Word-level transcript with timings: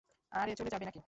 আরে, 0.31 0.51
চলে 0.55 0.69
যাবে 0.69 0.85
নাকি? 0.85 0.99